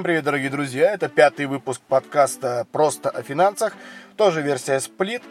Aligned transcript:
Всем 0.00 0.04
привет, 0.06 0.24
дорогие 0.24 0.48
друзья! 0.48 0.94
Это 0.94 1.10
пятый 1.10 1.44
выпуск 1.44 1.82
подкаста 1.86 2.66
«Просто 2.72 3.10
о 3.10 3.22
финансах». 3.22 3.74
Тоже 4.16 4.40
версия 4.40 4.80
сплит. 4.80 5.22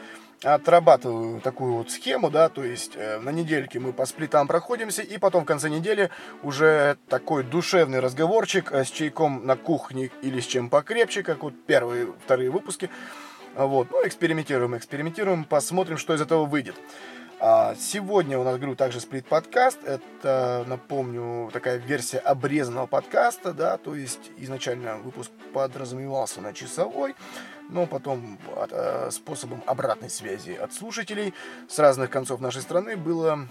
Отрабатываю 0.44 1.42
такую 1.42 1.74
вот 1.74 1.90
схему, 1.90 2.30
да, 2.30 2.50
то 2.50 2.64
есть 2.64 2.92
э, 2.94 3.18
на 3.18 3.32
недельке 3.32 3.80
мы 3.80 3.94
по 3.94 4.06
сплитам 4.06 4.48
проходимся, 4.48 5.02
и 5.02 5.18
потом 5.18 5.42
в 5.42 5.48
конце 5.48 5.70
недели 5.70 6.12
уже 6.44 6.98
такой 7.08 7.44
душевный 7.44 8.00
разговорчик 8.00 8.72
э, 8.72 8.84
с 8.84 8.92
чайком 8.92 9.44
на 9.44 9.56
кухне 9.56 10.12
или 10.22 10.40
с 10.40 10.46
чем 10.46 10.70
покрепче, 10.70 11.24
как 11.24 11.42
вот 11.42 11.56
первые, 11.66 12.14
вторые 12.24 12.52
выпуски. 12.52 12.92
Вот, 13.56 13.90
ну, 13.90 14.06
экспериментируем, 14.06 14.78
экспериментируем, 14.78 15.46
посмотрим, 15.46 15.98
что 15.98 16.14
из 16.14 16.22
этого 16.22 16.46
выйдет. 16.46 16.76
А 17.42 17.74
сегодня 17.76 18.38
у 18.38 18.44
нас, 18.44 18.58
говорю, 18.58 18.76
также 18.76 19.00
сплит-подкаст. 19.00 19.80
Это, 19.86 20.66
напомню, 20.68 21.50
такая 21.54 21.78
версия 21.78 22.18
обрезанного 22.18 22.86
подкаста, 22.86 23.54
да, 23.54 23.78
то 23.78 23.96
есть 23.96 24.32
изначально 24.36 24.98
выпуск 24.98 25.32
подразумевался 25.54 26.42
на 26.42 26.54
часовой, 26.54 27.16
но 27.70 27.86
потом 27.86 28.38
от, 28.58 28.72
э, 28.74 29.10
способом 29.12 29.64
обратной 29.66 30.10
связи 30.10 30.52
от 30.52 30.74
слушателей 30.74 31.34
с 31.70 31.80
разных 31.80 32.10
концов 32.10 32.42
нашей 32.42 32.62
страны 32.62 32.98
было 32.98 33.48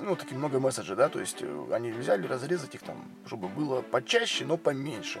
ну, 0.00 0.14
такие 0.14 0.38
много 0.38 0.60
месседжей, 0.60 0.94
да, 0.94 1.08
то 1.08 1.18
есть 1.18 1.38
э, 1.40 1.66
они 1.72 1.90
взяли, 1.90 2.28
разрезать 2.28 2.76
их 2.76 2.82
там, 2.82 3.04
чтобы 3.26 3.48
было 3.48 3.82
почаще, 3.82 4.44
но 4.44 4.56
поменьше, 4.56 5.20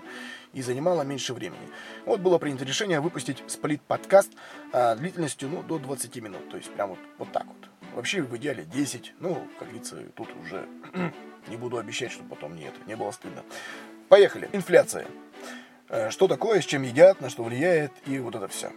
и 0.52 0.62
занимало 0.62 1.02
меньше 1.02 1.34
времени. 1.34 1.68
Вот 2.06 2.20
было 2.20 2.38
принято 2.38 2.64
решение 2.64 3.00
выпустить 3.00 3.42
сплит-подкаст 3.48 4.30
а, 4.72 4.94
длительностью, 4.94 5.48
ну, 5.48 5.64
до 5.64 5.80
20 5.80 6.16
минут, 6.22 6.48
то 6.50 6.56
есть 6.56 6.70
прям 6.72 6.90
вот, 6.90 6.98
вот 7.18 7.32
так 7.32 7.46
вот. 7.46 7.81
Вообще 7.94 8.22
в 8.22 8.36
идеале 8.36 8.64
10. 8.64 9.14
Ну, 9.20 9.46
как 9.58 9.68
говорится, 9.68 9.96
тут 10.14 10.28
уже 10.40 10.66
не 11.48 11.56
буду 11.56 11.78
обещать, 11.78 12.12
чтобы 12.12 12.30
потом 12.30 12.56
не, 12.56 12.64
это, 12.64 12.78
не 12.86 12.96
было 12.96 13.10
стыдно. 13.10 13.42
Поехали. 14.08 14.48
Инфляция. 14.52 15.06
Э, 15.88 16.10
что 16.10 16.26
такое, 16.26 16.60
с 16.60 16.64
чем 16.64 16.82
едят, 16.82 17.20
на 17.20 17.28
что 17.28 17.42
влияет 17.44 17.92
и 18.06 18.18
вот 18.18 18.34
это 18.34 18.48
все. 18.48 18.72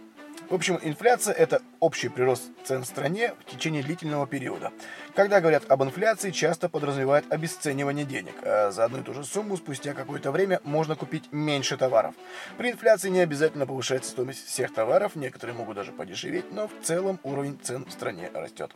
В 0.48 0.54
общем, 0.54 0.78
инфляция– 0.80 1.34
это 1.36 1.60
общий 1.80 2.08
прирост 2.08 2.44
цен 2.64 2.84
в 2.84 2.86
стране 2.86 3.34
в 3.40 3.50
течение 3.50 3.82
длительного 3.82 4.28
периода. 4.28 4.72
Когда 5.16 5.40
говорят 5.40 5.68
об 5.68 5.82
инфляции, 5.82 6.30
часто 6.30 6.68
подразумевают 6.68 7.26
обесценивание 7.30 8.04
денег. 8.04 8.34
А 8.42 8.70
за 8.70 8.84
одну 8.84 9.00
и 9.00 9.02
ту 9.02 9.12
же 9.12 9.24
сумму 9.24 9.56
спустя 9.56 9.92
какое-то 9.92 10.30
время 10.30 10.60
можно 10.62 10.94
купить 10.94 11.32
меньше 11.32 11.76
товаров. 11.76 12.14
При 12.58 12.70
инфляции 12.70 13.08
не 13.08 13.20
обязательно 13.20 13.66
повышается 13.66 14.12
стоимость 14.12 14.46
всех 14.46 14.72
товаров, 14.72 15.16
некоторые 15.16 15.56
могут 15.56 15.74
даже 15.74 15.90
подешеветь, 15.90 16.52
но 16.52 16.68
в 16.68 16.72
целом 16.80 17.18
уровень 17.24 17.58
цен 17.60 17.84
в 17.84 17.90
стране 17.90 18.30
растет. 18.32 18.70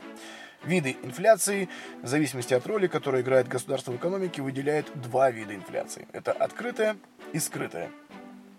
Виды 0.64 0.96
инфляции, 1.04 1.68
в 2.02 2.08
зависимости 2.08 2.52
от 2.52 2.66
роли, 2.66 2.88
которую 2.88 3.22
играет 3.22 3.46
государство 3.46 3.92
в 3.92 3.96
экономике, 3.96 4.42
выделяют 4.42 4.90
два 4.94 5.30
вида 5.30 5.54
инфляции. 5.54 6.08
Это 6.12 6.32
открытая 6.32 6.96
и 7.32 7.38
скрытая. 7.38 7.90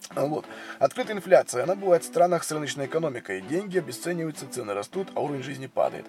Вот. 0.10 0.46
Открытая 0.80 1.16
инфляция, 1.16 1.64
она 1.64 1.76
бывает 1.76 2.04
в 2.04 2.08
странах 2.08 2.44
с 2.44 2.52
рыночной 2.52 2.88
экономикой. 2.88 3.42
Деньги 3.42 3.78
обесцениваются, 3.78 4.48
цены 4.48 4.74
растут, 4.74 5.10
а 5.16 5.22
уровень 5.22 5.44
жизни 5.44 5.68
падает. 5.68 6.06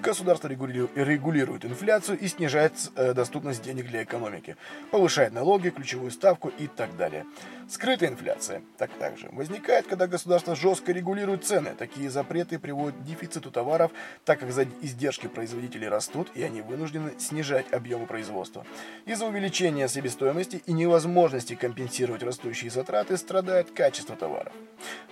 Государство 0.00 0.48
регулирует 0.48 1.64
инфляцию 1.64 2.18
и 2.18 2.28
снижает 2.28 2.72
э, 2.96 3.14
доступность 3.14 3.62
денег 3.62 3.86
для 3.86 4.02
экономики. 4.02 4.56
Повышает 4.90 5.32
налоги, 5.32 5.70
ключевую 5.70 6.10
ставку 6.10 6.52
и 6.58 6.66
так 6.66 6.96
далее. 6.96 7.24
Скрытая 7.68 8.10
инфляция 8.10 8.62
так 8.78 8.90
также 8.92 9.28
возникает, 9.32 9.86
когда 9.86 10.06
государство 10.06 10.54
жестко 10.54 10.92
регулирует 10.92 11.44
цены. 11.44 11.74
Такие 11.78 12.10
запреты 12.10 12.58
приводят 12.58 12.96
к 13.00 13.04
дефициту 13.04 13.50
товаров, 13.50 13.90
так 14.24 14.40
как 14.40 14.50
издержки 14.82 15.26
производителей 15.26 15.88
растут, 15.88 16.28
и 16.34 16.42
они 16.42 16.60
вынуждены 16.60 17.12
снижать 17.18 17.72
объемы 17.72 18.06
производства. 18.06 18.64
Из-за 19.06 19.26
увеличения 19.26 19.88
себестоимости 19.88 20.62
и 20.66 20.72
невозможности 20.72 21.54
компенсировать 21.54 22.22
растущие 22.22 22.70
затраты 22.70 23.16
страдает 23.36 23.70
качество 23.70 24.16
товаров. 24.16 24.54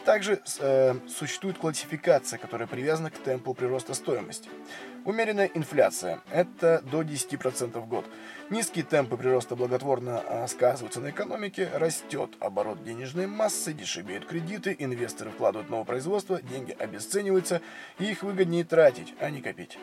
Также 0.07 0.41
э, 0.61 0.95
существует 1.07 1.59
классификация, 1.59 2.39
которая 2.39 2.67
привязана 2.67 3.11
к 3.11 3.19
темпу 3.19 3.53
прироста 3.53 3.93
стоимости. 3.93 4.49
Умеренная 5.05 5.51
инфляция– 5.53 6.21
это 6.31 6.83
до 6.91 7.03
10% 7.03 7.79
в 7.79 7.87
год. 7.87 8.07
Низкие 8.49 8.83
темпы 8.83 9.19
прироста 9.19 9.57
благотворно 9.57 10.23
а, 10.27 10.47
сказываются 10.47 11.01
на 11.01 11.11
экономике, 11.11 11.69
растет 11.75 12.31
оборот 12.41 12.83
денежной 12.83 13.27
массы, 13.27 13.75
дешевеют 13.75 14.25
кредиты, 14.25 14.75
инвесторы 14.79 15.31
вкладывают 15.31 15.69
в 15.69 15.71
новое 15.71 15.85
производство, 15.85 16.41
деньги 16.41 16.73
обесцениваются, 16.73 17.61
и 17.99 18.05
их 18.05 18.23
выгоднее 18.23 18.65
тратить, 18.65 19.15
а 19.21 19.29
не 19.29 19.43
копить. 19.43 19.79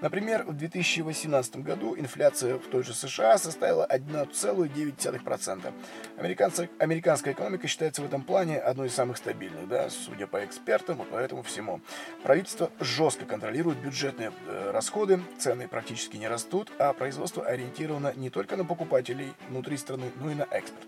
Например, 0.00 0.44
в 0.44 0.52
2018 0.54 1.56
году 1.56 1.96
инфляция 1.96 2.58
в 2.58 2.66
той 2.66 2.84
же 2.84 2.92
США 2.92 3.38
составила 3.38 3.86
1,9%. 3.90 5.72
Американцы, 6.18 6.68
американская 6.78 7.32
экономика 7.32 7.66
считается 7.66 8.02
в 8.02 8.04
этом 8.04 8.22
плане 8.22 8.58
одной 8.58 8.88
из 8.88 8.94
самых 8.94 9.16
стабильных, 9.16 9.68
да, 9.68 9.88
судя 9.88 10.26
по 10.26 10.44
экспертам 10.44 11.02
и 11.02 11.04
по 11.06 11.16
этому 11.16 11.42
всему. 11.42 11.80
Правительство 12.22 12.70
жестко 12.78 13.24
контролирует 13.24 13.78
бюджетные 13.78 14.32
э, 14.46 14.70
расходы, 14.70 15.20
цены 15.38 15.66
практически 15.66 16.18
не 16.18 16.28
растут, 16.28 16.70
а 16.78 16.92
производство 16.92 17.46
ориентировано 17.46 18.12
не 18.16 18.28
только 18.28 18.56
на 18.56 18.64
покупателей 18.66 19.32
внутри 19.48 19.78
страны, 19.78 20.10
но 20.20 20.30
и 20.30 20.34
на 20.34 20.46
экспорт. 20.50 20.86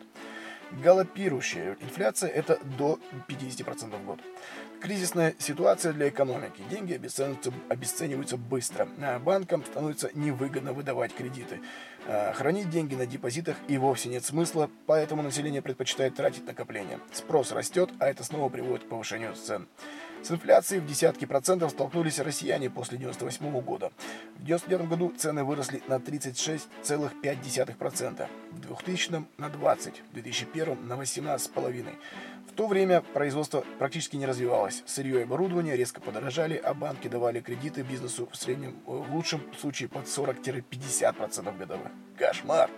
Галопирующая 0.70 1.76
инфляция– 1.80 2.30
это 2.34 2.58
до 2.78 2.98
50% 3.28 3.96
в 3.96 4.04
год. 4.04 4.20
Кризисная 4.80 5.34
ситуация 5.38 5.92
для 5.92 6.08
экономики. 6.08 6.62
Деньги 6.70 6.92
обесцениваются, 6.92 7.52
обесцениваются 7.68 8.36
быстро. 8.36 8.88
А 9.00 9.18
банкам 9.18 9.64
становится 9.64 10.10
невыгодно 10.14 10.72
выдавать 10.72 11.14
кредиты. 11.14 11.60
А 12.06 12.32
хранить 12.32 12.70
деньги 12.70 12.94
на 12.94 13.06
депозитах 13.06 13.56
и 13.66 13.78
вовсе 13.78 14.08
нет 14.08 14.24
смысла, 14.24 14.70
поэтому 14.86 15.22
население 15.22 15.62
предпочитает 15.62 16.14
тратить 16.14 16.46
накопления. 16.46 17.00
Спрос 17.12 17.50
растет, 17.52 17.90
а 17.98 18.06
это 18.06 18.22
снова 18.22 18.48
приводит 18.48 18.84
к 18.84 18.88
повышению 18.88 19.34
цен. 19.34 19.66
С 20.22 20.30
инфляцией 20.30 20.80
в 20.80 20.86
десятки 20.86 21.24
процентов 21.24 21.70
столкнулись 21.70 22.18
россияне 22.18 22.68
после 22.70 22.98
1998 22.98 23.60
года. 23.64 23.90
В 24.38 24.42
1999 24.42 24.88
году 24.88 25.12
цены 25.16 25.44
выросли 25.44 25.82
на 25.86 25.94
36,5%, 25.94 28.28
в 28.52 28.60
2000 28.60 29.10
на 29.38 29.46
20%, 29.46 29.94
в 30.10 30.14
2001 30.14 30.86
на 30.86 30.92
18,5%. 30.94 31.94
В 32.48 32.52
то 32.58 32.66
время 32.66 33.00
производство 33.00 33.64
практически 33.78 34.16
не 34.16 34.26
развивалось. 34.26 34.82
Сырье 34.84 35.20
и 35.20 35.22
оборудование 35.22 35.76
резко 35.76 36.00
подорожали, 36.00 36.56
а 36.56 36.74
банки 36.74 37.06
давали 37.06 37.40
кредиты 37.40 37.82
бизнесу 37.82 38.28
в 38.30 38.36
среднем, 38.36 38.80
в 38.84 39.14
лучшем 39.14 39.42
случае 39.60 39.88
под 39.88 40.06
40-50% 40.06 41.56
годовых. 41.56 41.92
Кошмар! 42.16 42.68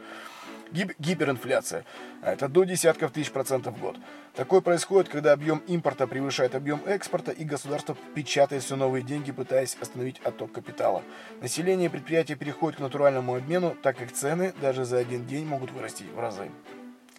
Гип 0.72 0.92
гиперинфляция. 0.98 1.84
Это 2.22 2.48
до 2.48 2.64
десятков 2.64 3.10
тысяч 3.10 3.30
процентов 3.30 3.76
в 3.76 3.80
год. 3.80 3.96
Такое 4.34 4.60
происходит, 4.60 5.08
когда 5.08 5.32
объем 5.32 5.58
импорта 5.66 6.06
превышает 6.06 6.54
объем 6.54 6.80
экспорта, 6.86 7.32
и 7.32 7.44
государство 7.44 7.96
печатает 8.14 8.62
все 8.62 8.76
новые 8.76 9.02
деньги, 9.02 9.32
пытаясь 9.32 9.76
остановить 9.80 10.20
отток 10.20 10.52
капитала. 10.52 11.02
Население 11.40 11.86
и 11.86 11.90
предприятия 11.90 12.36
переходят 12.36 12.78
к 12.78 12.82
натуральному 12.82 13.34
обмену, 13.34 13.76
так 13.82 13.96
как 13.98 14.12
цены 14.12 14.52
даже 14.60 14.84
за 14.84 14.98
один 14.98 15.26
день 15.26 15.44
могут 15.44 15.72
вырасти 15.72 16.04
в 16.14 16.20
разы. 16.20 16.50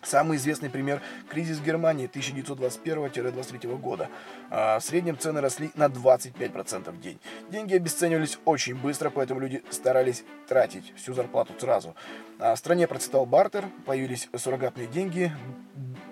Самый 0.03 0.37
известный 0.37 0.69
пример– 0.69 0.99
кризис 1.29 1.59
Германии 1.59 2.09
1921-23 2.09 3.77
года. 3.77 4.09
А, 4.49 4.79
в 4.79 4.83
среднем 4.83 5.17
цены 5.17 5.41
росли 5.41 5.69
на 5.75 5.85
25% 5.85 6.89
в 6.89 6.99
день. 6.99 7.19
Деньги 7.51 7.75
обесценивались 7.75 8.39
очень 8.45 8.75
быстро, 8.75 9.11
поэтому 9.11 9.39
люди 9.39 9.63
старались 9.69 10.23
тратить 10.47 10.91
всю 10.95 11.13
зарплату 11.13 11.53
сразу. 11.59 11.95
А 12.39 12.55
в 12.55 12.57
стране 12.57 12.87
процветал 12.87 13.27
бартер, 13.27 13.65
появились 13.85 14.27
суррогатные 14.35 14.87
деньги, 14.87 15.31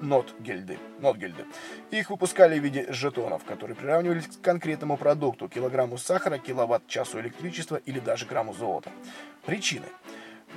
нотгельды, 0.01 0.77
нотгельды. 0.99 1.45
Их 1.89 2.11
выпускали 2.11 2.59
в 2.59 2.63
виде 2.63 2.85
жетонов, 2.89 3.43
которые 3.43 3.75
приравнивались 3.75 4.27
к 4.27 4.41
конкретному 4.41 4.97
продукту– 4.97 5.49
килограмму 5.49 5.97
сахара, 5.97 6.37
киловатт-часу 6.37 7.19
электричества 7.19 7.77
или 7.77 7.99
даже 7.99 8.27
грамму 8.27 8.53
золота. 8.53 8.91
Причины– 9.45 9.87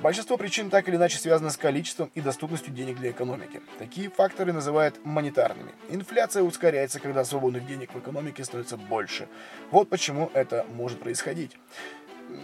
Большинство 0.01 0.37
причин 0.37 0.69
так 0.69 0.89
или 0.89 0.95
иначе 0.95 1.17
связано 1.17 1.49
с 1.49 1.57
количеством 1.57 2.11
и 2.15 2.21
доступностью 2.21 2.73
денег 2.73 2.97
для 2.97 3.11
экономики. 3.11 3.61
Такие 3.79 4.09
факторы 4.09 4.51
называют 4.51 4.99
монетарными. 5.05 5.71
Инфляция 5.89 6.43
ускоряется, 6.43 6.99
когда 6.99 7.23
свободных 7.23 7.65
денег 7.65 7.93
в 7.93 7.99
экономике 7.99 8.43
становится 8.43 8.75
больше. 8.75 9.27
Вот 9.71 9.89
почему 9.89 10.29
это 10.33 10.65
может 10.73 10.99
происходить. 10.99 11.57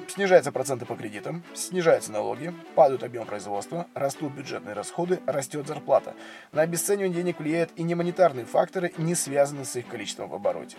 Снижаются 0.07 0.51
проценты 0.51 0.85
по 0.85 0.95
кредитам, 0.95 1.43
снижаются 1.53 2.11
налоги, 2.11 2.53
падают 2.75 3.03
объем 3.03 3.25
производства, 3.25 3.87
растут 3.93 4.33
бюджетные 4.33 4.73
расходы, 4.73 5.19
растет 5.25 5.67
зарплата. 5.67 6.15
На 6.51 6.61
обесценивание 6.61 7.15
денег 7.15 7.39
влияют 7.39 7.71
и 7.75 7.83
немонетарные 7.83 8.45
факторы, 8.45 8.93
не 8.97 9.15
связанные 9.15 9.65
с 9.65 9.75
их 9.75 9.87
количеством 9.87 10.29
в 10.29 10.35
обороте. 10.35 10.77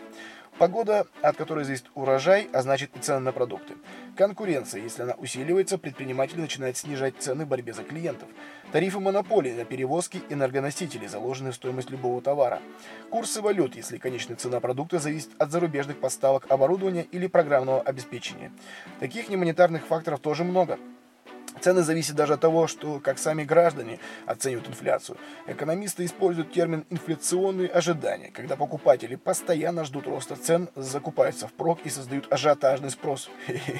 Погода, 0.58 1.06
от 1.22 1.36
которой 1.36 1.64
зависит 1.64 1.86
урожай, 1.94 2.48
а 2.52 2.62
значит 2.62 2.90
и 2.94 2.98
цены 2.98 3.20
на 3.20 3.32
продукты. 3.32 3.74
Конкуренция, 4.16 4.82
если 4.82 5.02
она 5.02 5.14
усиливается, 5.14 5.78
предприниматели 5.78 6.40
начинают 6.40 6.76
снижать 6.76 7.14
цены 7.18 7.46
в 7.46 7.48
борьбе 7.48 7.72
за 7.72 7.82
клиентов. 7.82 8.28
Тарифы 8.72 9.00
монополии 9.00 9.52
на 9.52 9.64
перевозки 9.64 10.22
энергоносителей 10.28 11.08
заложены 11.08 11.52
в 11.52 11.54
стоимость 11.54 11.90
любого 11.90 12.20
товара. 12.20 12.60
Курсы 13.10 13.40
валют, 13.40 13.74
если 13.74 13.96
конечная 13.96 14.36
цена 14.36 14.60
продукта 14.60 14.98
зависит 14.98 15.30
от 15.38 15.50
зарубежных 15.50 15.98
поставок 15.98 16.44
оборудования 16.50 17.06
или 17.10 17.26
программного 17.26 17.80
обеспечения. 17.80 18.52
Таких 18.98 19.28
немонетарных 19.28 19.86
факторов 19.86 20.20
тоже 20.20 20.44
много. 20.44 20.78
Цены 21.60 21.82
зависят 21.82 22.16
даже 22.16 22.34
от 22.34 22.40
того, 22.40 22.66
что 22.66 23.00
как 23.00 23.18
сами 23.18 23.44
граждане 23.44 23.98
оценивают 24.26 24.68
инфляцию. 24.68 25.18
Экономисты 25.46 26.04
используют 26.04 26.52
термин 26.52 26.86
«инфляционные 26.90 27.68
ожидания», 27.68 28.30
когда 28.30 28.56
покупатели 28.56 29.16
постоянно 29.16 29.84
ждут 29.84 30.06
роста 30.06 30.36
цен, 30.36 30.68
закупаются 30.74 31.48
впрок 31.48 31.80
и 31.84 31.90
создают 31.90 32.32
ажиотажный 32.32 32.90
спрос. 32.90 33.30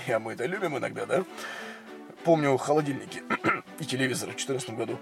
А 0.08 0.18
мы 0.18 0.32
это 0.32 0.46
любим 0.46 0.76
иногда, 0.76 1.06
да? 1.06 1.24
Помню 2.24 2.56
холодильники 2.58 3.22
и 3.78 3.84
телевизоры 3.84 4.32
в 4.32 4.36
2014 4.36 4.70
году 4.70 4.98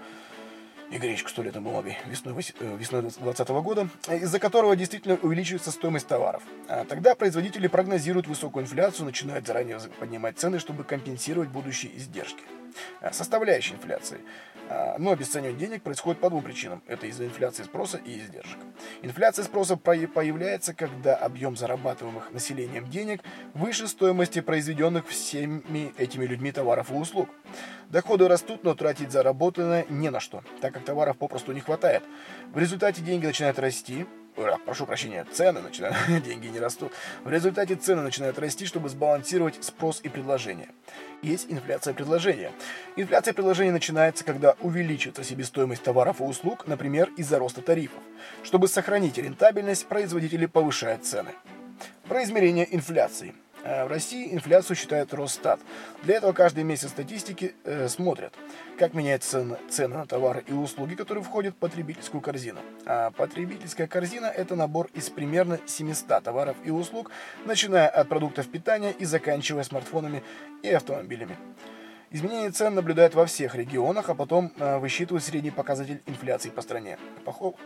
и 0.91 0.97
гречку 0.97 1.29
сто 1.29 1.43
летом 1.43 1.63
бумагой 1.63 1.97
весной, 2.05 2.33
э, 2.33 2.77
весной 2.77 3.01
2020 3.01 3.61
года, 3.61 3.89
из-за 4.07 4.39
которого 4.39 4.75
действительно 4.75 5.15
увеличивается 5.21 5.71
стоимость 5.71 6.07
товаров. 6.07 6.43
А 6.67 6.85
тогда 6.85 7.15
производители 7.15 7.67
прогнозируют 7.67 8.27
высокую 8.27 8.63
инфляцию, 8.63 9.05
начинают 9.05 9.45
заранее 9.45 9.79
поднимать 9.99 10.37
цены, 10.37 10.59
чтобы 10.59 10.83
компенсировать 10.83 11.49
будущие 11.49 11.95
издержки. 11.97 12.41
А, 13.01 13.11
составляющая 13.11 13.75
инфляции. 13.75 14.19
А, 14.69 14.95
но 14.99 15.11
обесценивание 15.11 15.59
денег 15.59 15.81
происходит 15.81 16.21
по 16.21 16.29
двум 16.29 16.43
причинам. 16.43 16.83
Это 16.87 17.07
из-за 17.07 17.25
инфляции 17.25 17.63
спроса 17.63 17.97
и 17.97 18.19
издержек. 18.19 18.59
Инфляция 19.01 19.43
спроса 19.43 19.77
появляется, 19.77 20.73
когда 20.73 21.15
объем 21.15 21.57
зарабатываемых 21.57 22.31
населением 22.31 22.87
денег 22.89 23.21
выше 23.53 23.87
стоимости 23.87 24.41
произведенных 24.41 25.07
всеми 25.07 25.93
этими 25.97 26.25
людьми 26.25 26.51
товаров 26.51 26.91
и 26.91 26.93
услуг. 26.93 27.29
Доходы 27.89 28.27
растут, 28.27 28.63
но 28.63 28.75
тратить 28.75 29.11
заработанное 29.11 29.85
не 29.89 30.11
на 30.11 30.19
что, 30.19 30.43
так 30.61 30.73
как 30.73 30.83
товаров 30.85 31.17
попросту 31.17 31.51
не 31.51 31.61
хватает. 31.61 32.03
В 32.53 32.59
результате 32.59 33.01
деньги 33.01 33.25
начинают 33.25 33.57
расти, 33.57 34.05
прошу 34.65 34.85
прощения, 34.85 35.25
цены 35.31 35.61
начинают, 35.61 35.95
деньги 36.23 36.47
не 36.47 36.59
растут. 36.59 36.91
В 37.23 37.29
результате 37.29 37.75
цены 37.75 38.01
начинают 38.01 38.39
расти, 38.39 38.65
чтобы 38.65 38.89
сбалансировать 38.89 39.63
спрос 39.63 39.99
и 40.03 40.09
предложение. 40.09 40.69
Есть 41.21 41.47
инфляция 41.49 41.93
предложения. 41.93 42.51
Инфляция 42.95 43.33
предложения 43.33 43.73
начинается, 43.73 44.23
когда 44.23 44.55
увеличивается 44.61 45.23
себестоимость 45.23 45.83
товаров 45.83 46.21
и 46.21 46.23
услуг, 46.23 46.65
например, 46.65 47.09
из-за 47.17 47.39
роста 47.39 47.61
тарифов. 47.61 47.99
Чтобы 48.43 48.69
сохранить 48.69 49.17
рентабельность, 49.17 49.85
производители 49.87 50.45
повышают 50.45 51.05
цены. 51.05 51.31
Про 52.07 52.23
измерение 52.23 52.73
инфляции. 52.73 53.33
Э, 53.69 53.85
в 53.85 53.87
России 53.87 54.33
инфляцию 54.33 54.75
считает 54.75 55.13
Росстат. 55.13 55.59
Для 56.01 56.15
этого 56.15 56.33
каждый 56.33 56.63
месяц 56.63 56.89
статистики 56.89 57.53
э, 57.63 57.87
смотрят, 57.87 58.33
как 58.79 58.95
меняются 58.95 59.59
цены, 59.69 59.97
на 59.97 60.07
товары 60.07 60.43
и 60.47 60.53
услуги, 60.53 60.95
которые 60.95 61.23
входят 61.23 61.53
в 61.53 61.57
потребительскую 61.57 62.19
корзину. 62.19 62.59
А 62.85 63.11
потребительская 63.11 63.85
корзина– 63.85 64.25
это 64.37 64.55
набор 64.55 64.89
из 64.95 65.09
примерно 65.11 65.59
700 65.67 66.23
товаров 66.23 66.57
и 66.63 66.71
услуг, 66.71 67.11
начиная 67.45 67.87
от 67.87 68.09
продуктов 68.09 68.47
питания 68.47 68.91
и 68.91 69.05
заканчивая 69.05 69.63
смартфонами 69.63 70.23
и 70.63 70.69
автомобилями. 70.71 71.37
Изменение 72.09 72.49
цен 72.49 72.73
наблюдают 72.73 73.13
во 73.13 73.27
всех 73.27 73.53
регионах, 73.53 74.09
а 74.09 74.15
потом 74.15 74.51
э, 74.57 74.79
высчитывают 74.79 75.23
средний 75.23 75.51
показатель 75.51 76.01
инфляции 76.07 76.49
по 76.49 76.63
стране. 76.63 76.97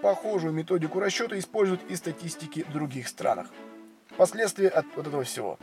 Похожую 0.01 0.51
методику 0.51 0.99
расчета 0.99 1.39
используют 1.39 1.81
и 1.89 1.95
статистики 1.95 2.65
других 2.73 3.07
странах. 3.07 3.47
Последствия 4.17 4.67
от 4.67 4.85
вот 4.95 5.07
этого 5.07 5.23
всего. 5.23 5.57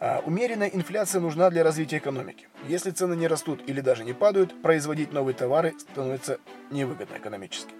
А, 0.00 0.22
умеренная 0.24 0.68
инфляция 0.68 1.20
нужна 1.20 1.50
для 1.50 1.64
развития 1.64 1.98
экономики. 1.98 2.46
Если 2.68 2.90
цены 2.90 3.14
не 3.14 3.26
растут 3.26 3.62
или 3.66 3.80
даже 3.80 4.04
не 4.04 4.12
падают, 4.12 4.62
производить 4.62 5.12
новые 5.12 5.34
товары 5.34 5.74
становится 5.78 6.38
невыгодно 6.70 7.16
экономически. 7.16 7.72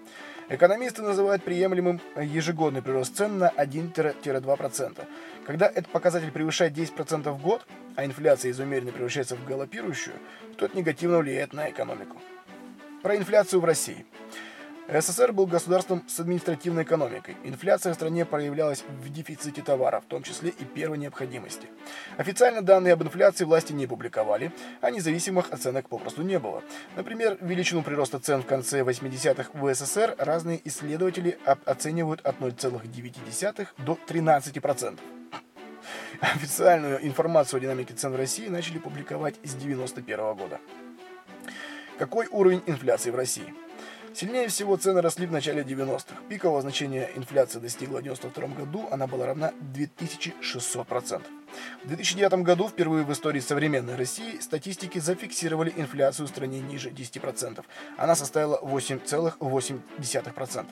Экономисты 0.49 1.01
называют 1.01 1.43
приемлемым 1.43 2.01
ежегодный 2.19 2.81
прирост 2.81 3.15
цен 3.15 3.37
на 3.37 3.49
1-2%. 3.49 5.07
Когда 5.45 5.67
этот 5.67 5.87
показатель 5.89 6.31
превышает 6.31 6.73
10% 6.73 7.31
в 7.31 7.41
год, 7.41 7.65
а 7.95 8.03
инфляция 8.03 8.51
из 8.51 8.59
умеренной 8.59 8.91
превращается 8.91 9.35
в 9.35 9.45
галопирующую, 9.45 10.15
то 10.57 10.65
это 10.65 10.75
негативно 10.75 11.19
влияет 11.19 11.53
на 11.53 11.69
экономику. 11.69 12.17
Про 13.01 13.15
инфляцию 13.15 13.61
в 13.61 13.65
России. 13.65 14.05
СССР 14.91 15.33
был 15.33 15.45
государством 15.45 16.03
с 16.07 16.19
административной 16.19 16.81
экономикой. 16.81 17.37
Инфляция 17.43 17.93
в 17.93 17.95
стране 17.95 18.25
проявлялась 18.25 18.83
в 18.87 19.09
дефиците 19.11 19.61
товаров, 19.61 20.03
в 20.03 20.07
том 20.07 20.23
числе 20.23 20.49
и 20.49 20.65
первой 20.65 20.97
необходимости. 20.97 21.67
Официально 22.17 22.63
данные 22.63 22.93
об 22.93 23.03
инфляции 23.03 23.45
власти 23.45 23.71
не 23.71 23.85
публиковали, 23.85 24.51
а 24.81 24.89
независимых 24.89 25.51
оценок 25.51 25.89
попросту 25.89 26.23
не 26.23 26.39
было. 26.39 26.63
Например, 26.95 27.37
величину 27.39 27.83
прироста 27.83 28.19
цен 28.19 28.41
в 28.41 28.47
конце 28.47 28.81
80-х 28.81 29.51
в 29.53 29.73
СССР 29.75 30.15
разные 30.17 30.59
исследователи 30.67 31.37
оценивают 31.65 32.21
от 32.21 32.39
0,9 32.39 33.67
до 33.77 33.99
13%. 34.07 34.99
Официальную 36.19 37.05
информацию 37.05 37.59
о 37.59 37.61
динамике 37.61 37.93
цен 37.93 38.11
в 38.11 38.15
России 38.15 38.47
начали 38.47 38.79
публиковать 38.79 39.35
с 39.43 39.53
1991 39.53 40.33
года. 40.33 40.59
Какой 41.99 42.27
уровень 42.31 42.63
инфляции 42.65 43.11
в 43.11 43.15
России? 43.15 43.53
Сильнее 44.13 44.47
всего 44.47 44.75
цены 44.75 45.01
росли 45.01 45.27
в 45.27 45.31
начале 45.31 45.61
90-х. 45.61 46.15
Пикового 46.29 46.61
значения 46.61 47.09
инфляции 47.15 47.59
достигла 47.59 47.99
в 47.99 48.03
92 48.03 48.47
году, 48.47 48.87
она 48.91 49.07
была 49.07 49.27
равна 49.27 49.53
2600%. 49.73 51.21
В 51.83 51.87
2009 51.87 52.43
году, 52.43 52.67
впервые 52.67 53.03
в 53.03 53.11
истории 53.11 53.39
современной 53.39 53.95
России, 53.95 54.39
статистики 54.39 54.99
зафиксировали 54.99 55.73
инфляцию 55.75 56.27
в 56.27 56.29
стране 56.29 56.59
ниже 56.59 56.89
10%. 56.89 57.63
Она 57.97 58.15
составила 58.15 58.59
8,8%. 58.61 60.65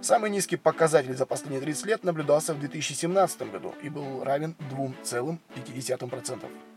Самый 0.00 0.30
низкий 0.30 0.56
показатель 0.56 1.16
за 1.16 1.26
последние 1.26 1.60
30 1.60 1.86
лет 1.86 2.04
наблюдался 2.04 2.54
в 2.54 2.60
2017 2.60 3.50
году 3.50 3.74
и 3.82 3.88
был 3.88 4.24
равен 4.24 4.54
2,5%. 4.70 6.71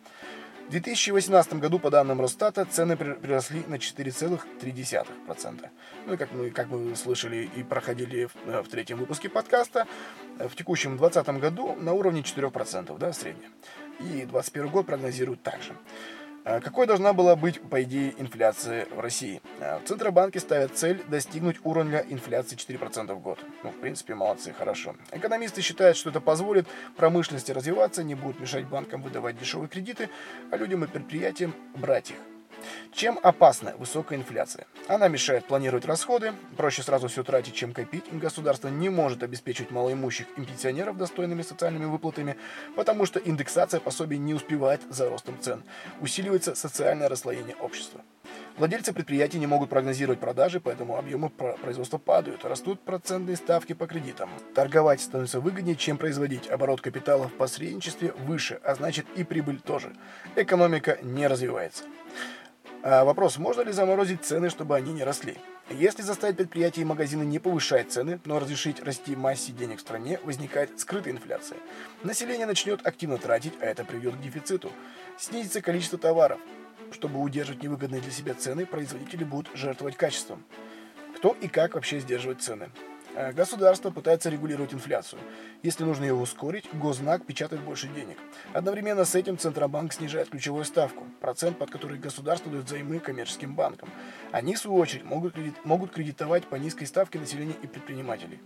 В 0.68 0.72
2018 0.72 1.54
году, 1.60 1.78
по 1.78 1.92
данным 1.92 2.20
Росстата, 2.20 2.66
цены 2.66 2.98
приросли 2.98 3.64
на 3.68 3.76
4,3%. 3.76 5.70
Ну 6.08 6.14
и 6.14 6.18
как 6.18 6.32
мы, 6.32 6.50
как 6.50 6.70
мы 6.70 6.96
слышали 6.96 7.48
и 7.56 7.62
проходили 7.62 8.26
в, 8.26 8.32
э, 8.48 8.64
в 8.64 8.68
третьем 8.68 8.98
выпуске 8.98 9.30
подкаста, 9.30 9.86
э, 10.40 10.48
в 10.48 10.56
текущем 10.56 10.98
2020 10.98 11.40
году 11.40 11.76
на 11.76 11.94
уровне 11.94 12.24
4% 12.24 12.98
да, 12.98 13.12
в 13.12 13.16
среднем. 13.16 13.52
И 14.00 14.26
2021 14.26 14.70
год 14.70 14.88
прогнозируют 14.88 15.44
также. 15.44 15.76
А 16.46 16.62
какой 16.62 16.86
должна 16.86 17.12
была 17.14 17.36
быть, 17.36 17.60
по 17.60 17.82
идее, 17.82 18.14
инфляция 18.20 18.86
в 18.96 19.00
России? 19.00 19.42
А, 19.60 19.80
в 19.80 19.88
Центробанке 19.88 20.40
ставят 20.40 20.78
цель 20.78 21.02
достигнуть 21.08 21.58
уровня 21.64 22.06
инфляции 22.08 22.56
4% 22.56 23.16
в 23.16 23.20
год. 23.20 23.40
Ну, 23.64 23.72
в 23.72 23.80
принципе, 23.80 24.14
молодцы, 24.14 24.54
хорошо. 24.54 24.96
Экономисты 25.12 25.64
считают, 25.64 25.98
что 25.98 26.12
это 26.12 26.22
позволит 26.22 26.68
промышленности 26.98 27.52
развиваться, 27.52 28.04
не 28.04 28.14
будет 28.14 28.40
мешать 28.40 28.66
банкам 28.66 29.02
выдавать 29.02 29.40
дешевые 29.40 29.70
кредиты, 29.70 30.12
а 30.52 30.58
людям 30.58 30.84
и 30.84 30.88
предприятиям 30.88 31.56
брать 31.74 32.12
их. 32.12 32.18
Чем 32.92 33.20
опасна 33.22 33.76
высокая 33.78 34.18
инфляция? 34.18 34.66
Она 34.88 35.08
мешает 35.08 35.46
планировать 35.46 35.86
расходы, 35.86 36.34
проще 36.56 36.82
сразу 36.82 37.08
все 37.08 37.24
тратить, 37.24 37.54
чем 37.54 37.74
копить. 37.74 38.06
Государство 38.12 38.70
не 38.70 38.90
может 38.90 39.24
обеспечить 39.24 39.72
малоимущих 39.72 40.28
и 40.38 40.42
пенсионеров 40.42 40.98
достойными 40.98 41.42
социальными 41.42 41.86
выплатами, 41.86 42.38
потому 42.76 43.06
что 43.06 43.20
индексация 43.20 43.80
пособий 43.80 44.18
не 44.18 44.34
успевает 44.34 44.82
за 44.90 45.10
ростом 45.10 45.40
цен. 45.42 45.64
Усиливается 46.02 46.56
социальное 46.56 47.10
расслоение 47.10 47.56
общества. 47.58 48.02
Владельцы 48.58 48.94
предприятий 48.94 49.40
не 49.40 49.48
могут 49.48 49.70
прогнозировать 49.70 50.22
продажи, 50.22 50.62
поэтому 50.62 50.98
объемы 50.98 51.30
производства 51.30 51.98
падают, 51.98 52.46
растут 52.46 52.80
процентные 52.80 53.36
ставки 53.36 53.74
по 53.74 53.86
кредитам. 53.86 54.30
Торговать 54.54 55.02
становится 55.02 55.42
выгоднее, 55.42 55.76
чем 55.76 55.98
производить. 55.98 56.48
Оборот 56.48 56.80
капитала 56.80 57.28
в 57.28 57.34
посредничестве 57.34 58.14
выше, 58.14 58.60
а 58.64 58.76
значит 58.76 59.06
и 59.18 59.26
прибыль 59.26 59.60
тоже. 59.60 59.94
Экономика 60.38 60.98
не 61.02 61.28
развивается. 61.28 61.84
А 62.88 63.04
вопрос, 63.04 63.40
можно 63.40 63.62
ли 63.62 63.72
заморозить 63.72 64.24
цены, 64.24 64.52
чтобы 64.52 64.76
они 64.76 64.94
не 64.94 65.04
росли? 65.04 65.38
Если 65.72 66.04
заставить 66.04 66.38
предприятия 66.38 66.82
и 66.82 66.86
магазины 66.86 67.24
не 67.24 67.40
повышать 67.40 67.92
цены, 67.92 68.20
но 68.26 68.38
разрешить 68.38 68.80
расти 68.80 69.16
массе 69.16 69.54
денег 69.54 69.80
в 69.80 69.82
стране, 69.82 70.20
возникает 70.24 70.80
скрытая 70.80 71.12
инфляция. 71.12 71.58
Население 72.04 72.46
начнет 72.46 72.86
активно 72.86 73.18
тратить, 73.18 73.54
а 73.60 73.66
это 73.66 73.86
приведет 73.86 74.18
к 74.18 74.22
дефициту. 74.22 74.72
Снизится 75.18 75.62
количество 75.62 75.98
товаров. 75.98 76.40
Чтобы 76.92 77.20
удерживать 77.22 77.64
невыгодные 77.64 78.02
для 78.02 78.12
себя 78.12 78.36
цены, 78.36 78.68
производители 78.68 79.24
будут 79.24 79.50
жертвовать 79.56 79.98
качеством. 79.98 80.44
Кто 81.18 81.36
и 81.42 81.48
как 81.48 81.74
вообще 81.74 82.00
сдерживает 82.00 82.44
цены? 82.44 82.70
Э, 83.16 83.32
государство 83.32 83.92
пытается 83.92 84.30
регулировать 84.30 84.74
инфляцию. 84.74 85.22
Если 85.64 85.86
нужно 85.86 86.04
ее 86.04 86.14
ускорить, 86.14 86.68
Гознак 86.74 87.26
печатает 87.26 87.62
больше 87.62 87.88
денег. 87.88 88.18
Одновременно 88.54 89.06
с 89.06 89.16
этим 89.16 89.38
Центробанк 89.38 89.94
снижает 89.94 90.30
ключевую 90.30 90.66
ставку, 90.66 91.06
процент, 91.22 91.58
под 91.58 91.72
который 91.72 91.98
государство 91.98 92.52
дает 92.52 92.66
взаймы 92.66 93.00
коммерческим 93.00 93.56
банкам. 93.56 93.90
Они, 94.32 94.56
в 94.56 94.60
свою 94.60 94.78
очередь, 94.78 95.06
могут, 95.06 95.34
кредит, 95.34 95.56
могут 95.64 95.92
кредитовать 95.92 96.46
по 96.46 96.56
низкой 96.56 96.86
ставке 96.86 97.18
населения 97.18 97.56
и 97.62 97.68
предпринимателей. 97.68 98.40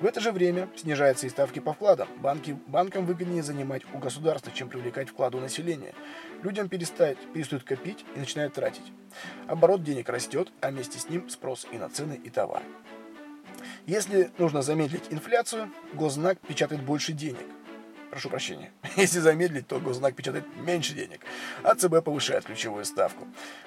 В 0.00 0.04
это 0.04 0.20
же 0.20 0.30
время 0.30 0.68
снижаются 0.76 1.26
и 1.26 1.30
ставки 1.30 1.60
по 1.60 1.72
вкладам. 1.72 2.08
Банки, 2.18 2.58
банкам 2.66 3.06
выгоднее 3.06 3.42
занимать 3.42 3.82
у 3.94 3.98
государства, 3.98 4.52
чем 4.52 4.68
привлекать 4.68 5.08
вклады 5.08 5.38
у 5.38 5.40
населения. 5.40 5.94
Людям 6.42 6.68
перестают, 6.68 7.18
перестают 7.32 7.64
копить 7.64 8.04
и 8.14 8.18
начинают 8.18 8.52
тратить. 8.52 8.92
Оборот 9.46 9.82
денег 9.82 10.08
растет, 10.10 10.52
а 10.60 10.70
вместе 10.70 10.98
с 10.98 11.08
ним 11.08 11.30
спрос 11.30 11.66
и 11.72 11.78
на 11.78 11.88
цены, 11.88 12.20
и 12.22 12.28
товары. 12.28 12.64
Если 13.86 14.30
нужно 14.38 14.62
замедлить 14.62 15.04
инфляцию, 15.10 15.68
госзнак 15.92 16.38
печатает 16.38 16.82
больше 16.82 17.12
денег. 17.12 17.46
Прошу 18.10 18.28
прощения. 18.28 18.70
Если 18.96 19.18
замедлить, 19.18 19.66
то 19.66 19.80
госзнак 19.80 20.14
печатает 20.14 20.44
меньше 20.56 20.94
денег, 20.94 21.22
а 21.64 21.74
ЦБ 21.74 22.04
повышает 22.04 22.44
ключевую 22.44 22.84
ставку. 22.84 23.26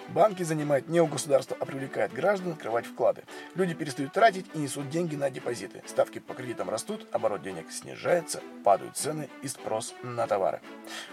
Банки 0.10 0.44
занимают 0.44 0.88
не 0.88 1.02
у 1.02 1.08
государства, 1.08 1.58
а 1.60 1.66
привлекают 1.66 2.14
граждан 2.14 2.54
открывать 2.54 2.86
вклады. 2.86 3.24
Люди 3.56 3.74
перестают 3.74 4.14
тратить 4.14 4.46
и 4.54 4.60
несут 4.60 4.90
деньги 4.90 5.16
на 5.16 5.30
депозиты. 5.30 5.82
Ставки 5.86 6.20
по 6.20 6.34
кредитам 6.34 6.70
растут, 6.70 7.08
оборот 7.12 7.42
денег 7.42 7.72
снижается, 7.72 8.40
падают 8.64 8.96
цены 8.96 9.30
и 9.42 9.50
спрос 9.50 9.96
на 10.04 10.28
товары. 10.28 10.62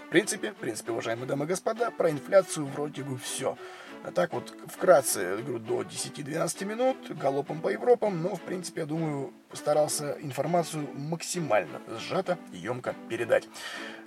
В 0.05 0.09
принципе, 0.11 0.51
в 0.51 0.55
принципе, 0.57 0.91
уважаемые 0.91 1.27
дамы 1.27 1.43
и 1.43 1.47
господа, 1.49 1.91
про 1.91 2.09
инфляцию 2.09 2.67
вроде 2.67 3.03
бы 3.03 3.17
все. 3.17 3.57
А 4.05 4.11
так 4.11 4.33
вот, 4.33 4.53
вкратце, 4.67 5.37
говорю, 5.37 5.59
до 5.59 5.81
10-12 5.81 6.65
минут, 6.65 6.97
галопом 7.17 7.61
по 7.61 7.69
Европам, 7.69 8.21
но, 8.21 8.35
в 8.35 8.41
принципе, 8.41 8.81
я 8.81 8.85
думаю, 8.85 9.33
постарался 9.49 10.17
информацию 10.19 10.89
максимально 10.93 11.79
сжато 11.99 12.37
и 12.51 12.57
емко 12.57 12.95
передать. 13.07 13.47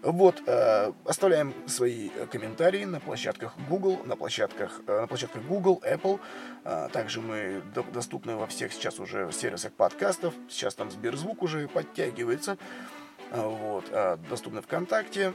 Вот, 0.02 0.42
э, 0.46 0.92
оставляем 1.06 1.54
свои 1.66 2.10
комментарии 2.30 2.84
на 2.84 3.00
площадках 3.00 3.54
Google, 3.70 4.00
на 4.04 4.16
площадках, 4.16 4.82
э, 4.86 5.00
на 5.00 5.06
площадках 5.06 5.42
Google, 5.44 5.82
Apple. 5.82 6.20
Э, 6.64 6.88
также 6.92 7.22
мы 7.22 7.62
до, 7.74 7.82
доступны 7.82 8.36
во 8.36 8.46
всех 8.46 8.74
сейчас 8.74 9.00
уже 9.00 9.32
сервисах 9.32 9.72
подкастов. 9.72 10.34
Сейчас 10.50 10.74
там 10.74 10.90
Сберзвук 10.90 11.42
уже 11.42 11.68
подтягивается. 11.68 12.58
Э, 13.30 13.42
вот, 13.42 13.87
э, 13.90 14.16
доступны 14.28 14.62
ВКонтакте, 14.62 15.33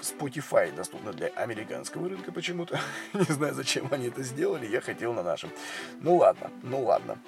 Spotify 0.00 0.74
доступно 0.74 1.12
для 1.12 1.28
американского 1.28 2.08
рынка 2.08 2.32
почему-то. 2.32 2.80
Не 3.12 3.24
знаю, 3.24 3.54
зачем 3.54 3.88
они 3.90 4.08
это 4.08 4.22
сделали, 4.22 4.66
я 4.66 4.80
хотел 4.80 5.12
на 5.12 5.22
нашем. 5.22 5.50
Ну 6.00 6.16
ладно, 6.16 6.50
ну 6.62 6.82
ладно. 6.84 7.18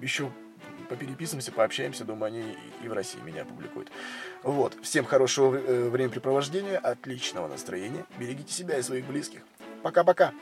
Еще 0.00 0.30
попереписываемся, 0.88 1.52
пообщаемся, 1.52 2.04
думаю, 2.04 2.28
они 2.28 2.56
и 2.82 2.88
в 2.88 2.92
России 2.92 3.20
меня 3.20 3.44
публикуют. 3.44 3.90
Вот. 4.42 4.76
Всем 4.82 5.04
хорошего 5.04 5.56
э, 5.56 5.88
времяпрепровождения, 5.88 6.78
отличного 6.78 7.48
настроения. 7.48 8.04
Берегите 8.18 8.52
себя 8.52 8.78
и 8.78 8.82
своих 8.82 9.06
близких. 9.06 9.42
Пока-пока. 9.82 10.32